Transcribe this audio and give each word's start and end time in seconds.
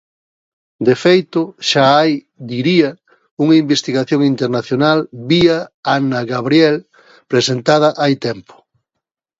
De 0.87 0.95
feito, 1.03 1.41
xa 1.69 1.85
hai, 1.97 2.11
diría, 2.51 2.89
unha 3.43 3.55
investigación 3.63 4.21
internacional 4.33 4.99
vía 5.29 5.57
Anna 5.97 6.21
Gabriel 6.33 6.77
presentada 7.31 7.89
hai 8.01 8.13
tempo. 8.27 8.55